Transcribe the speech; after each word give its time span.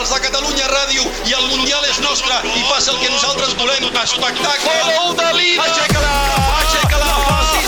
els 0.00 0.10
de 0.10 0.18
Catalunya 0.24 0.66
Ràdio 0.70 1.02
i 1.28 1.34
el 1.38 1.44
Mundial 1.52 1.84
és 1.86 1.98
nostre 2.02 2.38
i 2.50 2.62
passa 2.66 2.90
el 2.94 2.98
que 3.02 3.10
nosaltres 3.12 3.54
volem, 3.58 3.84
espectacle. 4.00 4.74
Gol 4.88 5.14
de 5.18 5.28
Lina! 5.36 5.66
Aixeca-la! 5.68 6.14
Aixeca-la! 6.62 7.12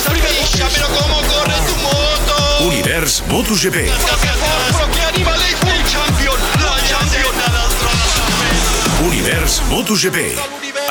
Pixa, 0.07 0.69
però 0.75 0.89
com 0.95 1.13
corre 1.31 1.59
tu 1.69 1.77
moto! 1.85 2.39
Univers 2.67 3.21
MotoGP. 3.31 3.87
Però 4.03 4.87
que 4.95 5.05
animal 5.11 5.45
és 5.47 5.65
el 5.71 5.83
champion! 5.93 6.47
La 6.65 6.77
champion! 6.91 7.43
Univers 9.07 9.61
MotoGP. 9.71 10.25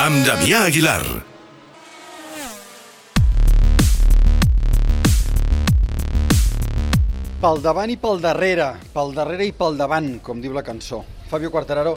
Amb 0.06 0.22
Damià 0.28 0.62
Aguilar. 0.70 1.02
Pel 7.42 7.60
davant 7.62 7.92
i 7.92 7.98
pel 8.00 8.24
darrere, 8.24 8.70
pel 8.94 9.12
darrere 9.14 9.44
i 9.44 9.52
pel 9.52 9.76
davant, 9.76 10.16
com 10.24 10.40
diu 10.40 10.56
la 10.56 10.64
cançó. 10.64 11.04
Fabio 11.28 11.50
Quartararo 11.50 11.96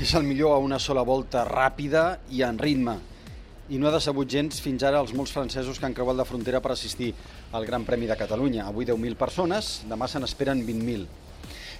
és 0.00 0.12
el 0.16 0.24
millor 0.24 0.54
a 0.54 0.60
una 0.62 0.78
sola 0.80 1.02
volta 1.04 1.44
ràpida 1.44 2.18
i 2.32 2.42
en 2.46 2.58
ritme. 2.58 2.96
I 3.70 3.78
no 3.78 3.86
ha 3.88 3.92
decebut 3.94 4.26
gens 4.32 4.58
fins 4.64 4.82
ara 4.82 4.98
els 5.04 5.12
molts 5.14 5.32
francesos 5.34 5.78
que 5.78 5.86
han 5.86 5.94
creuat 5.94 6.16
la 6.18 6.24
frontera 6.26 6.60
per 6.64 6.72
assistir 6.72 7.12
al 7.54 7.66
Gran 7.68 7.84
Premi 7.86 8.08
de 8.08 8.16
Catalunya. 8.18 8.64
Avui 8.66 8.86
10.000 8.88 9.14
persones, 9.20 9.82
demà 9.90 10.08
se 10.08 10.18
n'esperen 10.18 10.64
20.000. 10.66 11.04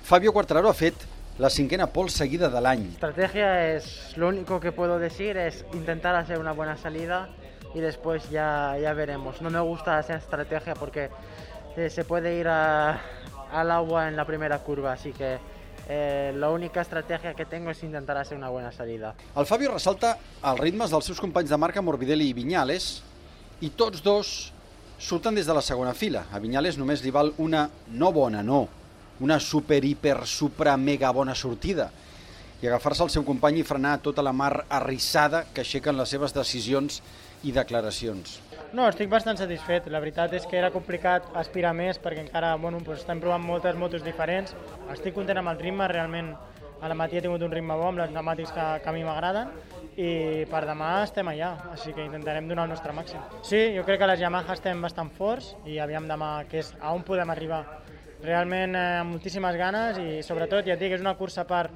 Fabio 0.07 0.33
Quartararo 0.33 0.69
ha 0.71 0.77
fet 0.77 0.95
la 1.41 1.49
cinquena 1.51 1.87
pole 1.89 2.11
seguida 2.13 2.51
de 2.53 2.61
l'any. 2.61 2.85
Estrategia 2.93 3.75
es 3.75 4.13
lo 4.17 4.29
único 4.29 4.61
que 4.61 4.73
puedo 4.73 4.99
decir 4.99 5.37
es 5.39 5.65
intentar 5.73 6.15
hacer 6.15 6.39
una 6.39 6.53
buena 6.53 6.77
salida 6.77 7.31
y 7.75 7.81
después 7.81 8.29
ya, 8.31 8.77
ya 8.81 8.93
veremos. 8.93 9.41
No 9.41 9.49
me 9.51 9.61
gusta 9.61 9.99
esa 9.99 10.17
estrategia 10.17 10.75
porque 10.75 11.09
eh, 11.77 11.89
se 11.89 12.05
puede 12.05 12.37
ir 12.39 12.47
a- 12.49 13.01
al 13.53 13.71
agua 13.71 14.07
en 14.09 14.17
la 14.17 14.25
primera 14.27 14.59
curva, 14.59 14.93
así 14.93 15.13
que 15.13 15.39
eh, 15.91 16.33
la 16.37 16.51
única 16.51 16.81
estrategia 16.81 17.35
que 17.35 17.45
tengo 17.45 17.71
es 17.71 17.83
intentar 17.83 18.17
hacer 18.17 18.39
una 18.39 18.49
buena 18.49 18.71
salida. 18.71 19.15
El 19.35 19.47
Fabio 19.47 19.73
ressalta 19.73 20.15
els 20.47 20.61
ritmes 20.61 20.93
dels 20.95 21.09
seus 21.11 21.19
companys 21.19 21.51
de 21.51 21.59
marca 21.59 21.83
Morbidelli 21.83 22.29
i 22.31 22.37
Viñales 22.37 23.03
i 23.61 23.73
tots 23.75 24.05
dos 24.07 24.53
surten 25.03 25.35
des 25.35 25.49
de 25.51 25.57
la 25.57 25.65
segona 25.67 25.91
fila. 25.93 26.29
A 26.31 26.39
Viñales 26.39 26.79
només 26.79 27.03
li 27.03 27.11
val 27.11 27.33
una 27.43 27.65
no 27.91 28.13
bona, 28.15 28.45
no, 28.47 28.69
una 29.19 29.41
super, 29.43 29.83
hiper, 29.85 30.21
supra, 30.31 30.77
mega 30.79 31.11
bona 31.11 31.35
sortida 31.35 31.91
i 32.61 32.69
agafar-se 32.69 33.03
al 33.03 33.11
seu 33.11 33.25
company 33.25 33.59
i 33.59 33.67
frenar 33.67 33.99
tota 34.05 34.23
la 34.23 34.35
mar 34.37 34.67
arrissada 34.69 35.47
que 35.51 35.65
aixequen 35.65 35.97
les 35.99 36.13
seves 36.13 36.37
decisions 36.37 37.01
i 37.43 37.57
declaracions. 37.57 38.39
No, 38.71 38.85
estic 38.87 39.09
bastant 39.11 39.39
satisfet. 39.41 39.89
La 39.91 39.99
veritat 39.99 40.31
és 40.39 40.45
que 40.47 40.55
era 40.59 40.71
complicat 40.71 41.25
aspirar 41.41 41.73
més 41.75 41.99
perquè 41.99 42.23
encara 42.23 42.53
bueno, 42.55 42.79
doncs 42.87 43.03
estem 43.03 43.19
provant 43.23 43.43
moltes 43.43 43.75
motos 43.75 44.05
diferents. 44.07 44.55
Estic 44.95 45.17
content 45.17 45.41
amb 45.41 45.51
el 45.51 45.59
ritme, 45.59 45.89
realment 45.91 46.31
a 46.81 46.89
la 46.89 46.95
matí 46.95 47.19
he 47.19 47.23
tingut 47.25 47.43
un 47.43 47.51
ritme 47.51 47.75
bo 47.77 47.89
amb 47.89 47.99
les 47.99 48.13
pneumàtics 48.13 48.55
que, 48.55 48.67
que 48.85 48.89
a 48.89 48.95
mi 48.95 49.03
m'agraden 49.05 49.51
i 50.01 50.47
per 50.49 50.63
demà 50.69 50.93
estem 51.03 51.29
allà, 51.29 51.51
així 51.75 51.93
que 51.93 52.07
intentarem 52.07 52.47
donar 52.49 52.69
el 52.69 52.73
nostre 52.73 52.95
màxim. 52.97 53.21
Sí, 53.45 53.59
jo 53.75 53.83
crec 53.85 54.01
que 54.01 54.09
les 54.09 54.23
Yamaha 54.23 54.55
estem 54.55 54.81
bastant 54.81 55.11
forts 55.19 55.51
i 55.67 55.81
aviam 55.83 56.07
demà 56.09 56.33
que 56.49 56.63
és 56.63 56.71
a 56.81 56.95
on 56.95 57.03
podem 57.05 57.35
arribar. 57.35 57.65
Realment 58.23 58.79
eh, 58.79 58.87
amb 59.03 59.17
moltíssimes 59.17 59.59
ganes 59.59 59.99
i 59.99 60.23
sobretot, 60.23 60.65
ja 60.69 60.79
et 60.79 60.81
dic, 60.81 60.95
és 60.95 61.03
una 61.03 61.17
cursa 61.19 61.45
per, 61.49 61.67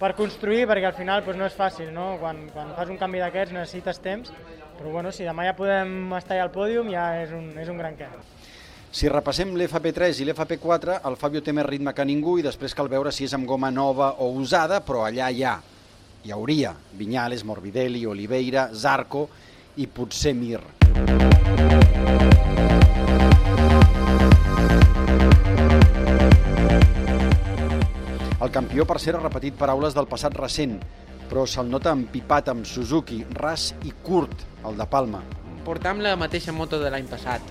per 0.00 0.14
construir 0.16 0.64
perquè 0.68 0.88
al 0.88 0.96
final 0.96 1.22
doncs, 1.24 1.38
no 1.38 1.46
és 1.46 1.56
fàcil, 1.56 1.90
no? 1.92 2.14
Quan, 2.20 2.46
quan 2.54 2.72
fas 2.76 2.90
un 2.92 2.98
canvi 3.00 3.20
d'aquests 3.20 3.54
necessites 3.54 4.00
temps, 4.00 4.32
però 4.78 4.94
bueno, 4.96 5.12
si 5.12 5.26
demà 5.28 5.44
ja 5.44 5.56
podem 5.56 6.14
estar 6.16 6.40
al 6.40 6.52
pòdium 6.54 6.88
ja 6.92 7.10
és 7.20 7.34
un, 7.36 7.50
és 7.60 7.68
un 7.68 7.80
gran 7.80 7.98
què. 7.98 8.08
Si 8.90 9.10
repassem 9.12 9.52
l'FP3 9.54 10.22
i 10.22 10.26
l'FP4, 10.26 10.96
el 11.06 11.18
Fabio 11.20 11.44
té 11.46 11.52
més 11.54 11.68
ritme 11.68 11.92
que 11.94 12.06
ningú 12.08 12.38
i 12.40 12.46
després 12.46 12.74
cal 12.74 12.90
veure 12.90 13.12
si 13.14 13.28
és 13.28 13.36
amb 13.36 13.46
goma 13.46 13.70
nova 13.70 14.16
o 14.18 14.32
usada, 14.40 14.80
però 14.82 15.04
allà 15.06 15.30
hi 15.30 15.44
ha. 15.44 15.60
Hi 16.24 16.34
hauria 16.34 16.74
Viñales, 16.98 17.44
Morbidelli, 17.48 18.02
Oliveira, 18.08 18.68
Zarco 18.74 19.28
i 19.76 19.86
potser 19.86 20.34
Mir. 20.34 20.60
El 28.40 28.48
campió, 28.48 28.86
per 28.88 28.96
cert, 28.96 29.18
ha 29.18 29.20
repetit 29.20 29.56
paraules 29.60 29.92
del 29.92 30.06
passat 30.08 30.32
recent, 30.38 30.78
però 31.28 31.42
se'l 31.44 31.68
nota 31.68 31.92
empipat 31.92 32.46
amb 32.48 32.64
Suzuki, 32.64 33.18
ras 33.36 33.74
i 33.84 33.92
curt, 34.02 34.46
el 34.64 34.78
de 34.80 34.86
Palma. 34.88 35.20
portam 35.64 36.00
la 36.00 36.14
mateixa 36.16 36.52
moto 36.56 36.78
de 36.80 36.88
l'any 36.90 37.04
passat. 37.06 37.42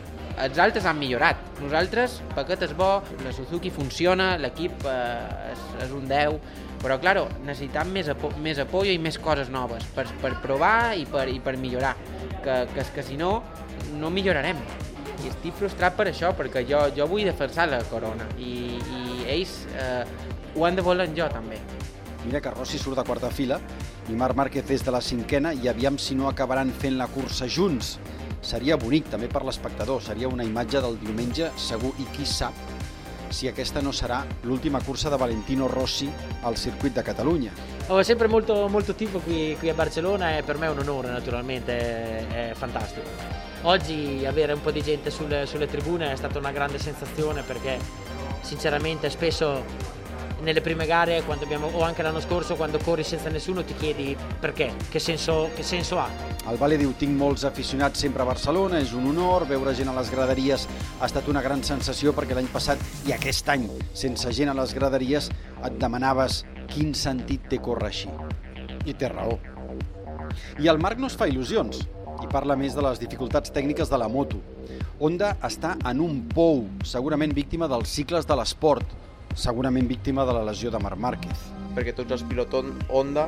Els 0.41 0.57
altres 0.57 0.85
han 0.89 0.97
millorat. 0.97 1.37
Nosaltres, 1.61 2.15
paquet 2.33 2.63
és 2.65 2.73
bo, 2.73 3.03
la 3.23 3.31
Suzuki 3.31 3.69
funciona, 3.69 4.31
l'equip 4.41 4.81
eh, 4.89 5.51
és, 5.51 5.61
és 5.85 5.93
un 5.93 6.07
10, 6.09 6.39
però, 6.81 6.97
claro, 6.99 7.27
necessitam 7.45 7.93
més, 7.93 8.09
apo 8.09 8.31
més 8.41 8.57
apoyo 8.59 8.91
i 8.91 8.97
més 8.97 9.19
coses 9.21 9.51
noves 9.53 9.85
per, 9.93 10.07
per 10.23 10.33
provar 10.41 10.95
i 10.97 11.05
per, 11.05 11.27
i 11.29 11.37
per 11.39 11.53
millorar. 11.61 11.93
Que, 12.41 12.65
que, 12.73 12.87
que 12.95 13.05
si 13.05 13.15
no, 13.19 13.43
no 14.01 14.09
millorarem. 14.09 14.57
I 15.19 15.29
estic 15.29 15.53
frustrat 15.61 15.95
per 15.95 16.09
això, 16.09 16.33
perquè 16.33 16.65
jo, 16.65 16.81
jo 16.97 17.07
vull 17.11 17.29
defensar 17.29 17.69
la 17.69 17.83
corona 17.91 18.25
i, 18.39 18.79
i 18.79 19.29
ells 19.29 19.59
eh, 19.75 20.03
ho 20.55 20.65
han 20.65 20.75
de 20.75 20.85
voler 20.85 21.09
en 21.09 21.15
jo, 21.17 21.29
també. 21.31 21.59
Mira 22.25 22.41
que 22.41 22.51
Rossi 22.51 22.79
surt 22.79 22.99
de 22.99 23.05
quarta 23.07 23.29
fila 23.31 23.59
i 24.09 24.17
Marc 24.17 24.35
Márquez 24.35 24.71
és 24.75 24.83
de 24.83 24.91
la 24.91 25.01
cinquena 25.01 25.53
i 25.53 25.69
aviam 25.71 25.97
si 25.97 26.15
no 26.15 26.27
acabaran 26.27 26.71
fent 26.71 26.97
la 26.99 27.07
cursa 27.07 27.47
junts. 27.47 27.97
Seria 28.41 28.77
bonic 28.79 29.09
també 29.11 29.27
per 29.31 29.43
l'espectador, 29.45 30.01
seria 30.01 30.31
una 30.31 30.47
imatge 30.47 30.81
del 30.83 30.99
diumenge 30.99 31.51
segur 31.59 31.93
i 31.99 32.07
qui 32.15 32.25
sap 32.27 32.55
si 33.29 33.47
aquesta 33.47 33.81
no 33.81 33.91
serà 33.91 34.25
l'última 34.41 34.81
cursa 34.81 35.09
de 35.09 35.17
Valentino 35.17 35.67
Rossi 35.67 36.09
al 36.41 36.57
circuit 36.57 36.93
de 36.93 37.03
Catalunya. 37.03 37.51
Ho 37.87 38.01
sempre 38.03 38.27
molto, 38.27 38.67
molto 38.67 38.93
tifo 38.93 39.19
qui, 39.19 39.55
qui 39.57 39.69
a 39.69 39.73
Barcellona 39.73 40.37
e 40.37 40.43
per 40.43 40.57
me 40.57 40.67
è 40.67 40.69
un 40.69 40.79
onore 40.79 41.09
naturalmente, 41.09 41.77
è, 42.27 42.49
è 42.49 42.53
fantastico. 42.53 43.07
Oggi 43.63 44.25
avere 44.25 44.53
un 44.53 44.61
po' 44.61 44.71
di 44.71 44.81
gente 44.81 45.11
sulle, 45.11 45.45
sulle 45.45 45.67
tribune 45.67 46.11
è 46.11 46.15
stata 46.15 46.39
una 46.39 46.51
grande 46.51 46.79
sensazione 46.79 47.41
perché 47.43 47.77
sinceramente 48.41 49.09
spesso 49.09 49.63
nelle 50.41 50.61
prime 50.61 50.85
gare 50.85 51.23
abbiamo, 51.27 51.67
o 51.67 51.81
anche 51.83 52.01
l'anno 52.01 52.19
scorso 52.19 52.55
quando 52.55 52.79
corri 52.79 53.03
senza 53.03 53.29
nessuno 53.29 53.63
ti 53.63 53.73
chiedi 53.75 54.15
perché, 54.39 54.73
che 54.89 54.99
senso, 54.99 55.49
che 55.55 55.63
senso 55.63 55.99
ha. 55.99 56.09
El 56.49 56.57
Vale 56.57 56.77
diu, 56.77 56.93
tinc 56.97 57.15
molts 57.15 57.43
aficionats 57.43 57.99
sempre 57.99 58.23
a 58.23 58.25
Barcelona, 58.25 58.79
és 58.79 58.93
un 58.93 59.05
honor, 59.11 59.45
veure 59.47 59.73
gent 59.77 59.91
a 59.91 59.95
les 59.97 60.09
graderies 60.09 60.65
ha 60.99 61.05
estat 61.05 61.27
una 61.29 61.43
gran 61.45 61.63
sensació 61.63 62.13
perquè 62.15 62.37
l'any 62.37 62.49
passat 62.51 62.81
i 63.07 63.13
aquest 63.13 63.49
any, 63.49 63.67
sense 63.93 64.31
gent 64.35 64.49
a 64.49 64.57
les 64.57 64.73
graderies, 64.73 65.29
et 65.63 65.79
demanaves 65.81 66.43
quin 66.71 66.93
sentit 66.93 67.47
té 67.51 67.61
córrer 67.61 67.91
així. 67.91 68.11
I 68.85 68.95
té 68.95 69.11
raó. 69.11 69.37
I 70.59 70.69
el 70.69 70.79
Marc 70.81 70.99
no 71.01 71.09
es 71.09 71.17
fa 71.17 71.27
il·lusions 71.29 71.83
i 72.19 72.27
parla 72.31 72.57
més 72.59 72.75
de 72.75 72.83
les 72.83 72.99
dificultats 72.99 73.53
tècniques 73.55 73.89
de 73.89 73.97
la 73.99 74.09
moto. 74.11 74.41
Honda 74.99 75.35
està 75.45 75.75
en 75.87 76.01
un 76.03 76.23
pou, 76.33 76.65
segurament 76.83 77.31
víctima 77.35 77.69
dels 77.71 77.91
cicles 77.95 78.27
de 78.27 78.35
l'esport, 78.35 78.97
segurament 79.35 79.87
víctima 79.87 80.25
de 80.25 80.33
la 80.33 80.43
lesió 80.47 80.71
de 80.71 80.79
Marc 80.79 80.97
Márquez. 80.97 81.47
perquè 81.75 81.93
tots 81.95 82.11
els 82.11 82.23
pilots 82.25 82.65
Honda, 82.89 83.27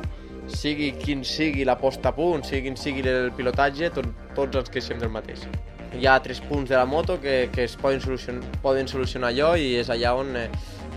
sigui 0.50 0.92
quin 0.98 1.22
sigui 1.24 1.64
la 1.64 1.76
posta 1.78 2.10
a 2.10 2.16
punt, 2.16 2.42
sigui 2.44 2.66
quin 2.66 2.76
sigui 2.76 3.04
el 3.08 3.30
pilotatge, 3.36 3.92
tot, 3.94 4.08
tots 4.34 4.58
ens 4.58 4.72
queixem 4.72 4.98
del 4.98 5.12
mateix. 5.14 5.46
Hi 5.92 6.06
ha 6.08 6.18
tres 6.24 6.40
punts 6.40 6.70
de 6.70 6.76
la 6.76 6.84
moto 6.88 7.18
que, 7.20 7.48
que 7.52 7.64
es 7.64 7.76
poden 7.76 8.00
solucionar, 8.00 8.42
poden 8.64 8.88
solucionar 8.88 9.30
allò 9.30 9.54
i 9.56 9.74
és 9.80 9.90
allà 9.92 10.14
on 10.16 10.34
eh, 10.36 10.48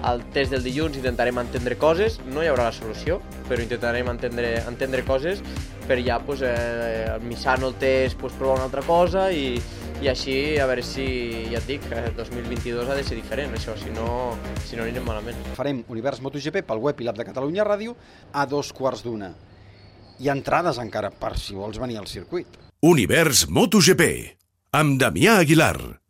al 0.08 0.24
test 0.34 0.54
del 0.56 0.64
dilluns 0.64 0.98
intentarem 1.00 1.38
entendre 1.42 1.78
coses, 1.80 2.20
no 2.32 2.44
hi 2.44 2.50
haurà 2.52 2.70
la 2.70 2.76
solució, 2.76 3.20
però 3.50 3.62
intentarem 3.62 4.10
entendre, 4.12 4.56
entendre 4.68 5.04
coses 5.08 5.42
per 5.88 6.00
ja 6.04 6.20
pues, 6.24 6.42
eh, 6.46 7.18
missant 7.28 7.64
el 7.68 7.76
test 7.82 8.18
pues, 8.20 8.34
provar 8.40 8.60
una 8.60 8.70
altra 8.70 8.84
cosa 8.88 9.30
i, 9.32 9.60
i 10.04 10.10
així 10.12 10.36
a 10.60 10.66
veure 10.68 10.84
si, 10.84 11.06
ja 11.52 11.60
et 11.62 11.68
dic, 11.70 11.86
eh, 11.94 12.12
2022 12.18 12.90
ha 12.90 12.98
de 12.98 13.04
ser 13.08 13.18
diferent 13.18 13.56
això, 13.56 13.76
si 13.80 13.92
no, 13.96 14.36
si 14.68 14.76
no 14.76 14.84
anirem 14.84 15.06
malament. 15.08 15.40
Farem 15.58 15.84
Univers 15.94 16.22
MotoGP 16.22 16.62
pel 16.68 16.84
web 16.84 17.02
i 17.02 17.08
l'app 17.08 17.20
de 17.22 17.28
Catalunya 17.32 17.66
Ràdio 17.68 17.96
a 18.34 18.46
dos 18.46 18.74
quarts 18.76 19.06
d'una. 19.06 19.34
Hi 20.20 20.30
ha 20.30 20.38
entrades 20.38 20.80
encara 20.84 21.12
per 21.12 21.36
si 21.40 21.56
vols 21.56 21.80
venir 21.82 22.00
al 22.00 22.08
circuit. 22.12 22.60
Univers 22.86 23.48
MotoGP. 23.50 24.10
Amb 24.76 25.00
Damià 25.00 25.40
Aguilar. 25.42 26.05